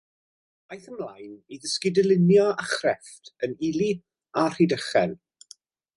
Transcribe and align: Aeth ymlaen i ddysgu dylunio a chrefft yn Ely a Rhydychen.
Aeth 0.75 0.87
ymlaen 0.91 1.35
i 1.55 1.59
ddysgu 1.65 1.91
dylunio 1.99 2.47
a 2.65 2.67
chrefft 2.71 3.33
yn 3.49 3.53
Ely 3.69 3.91
a 4.45 4.47
Rhydychen. 4.49 5.15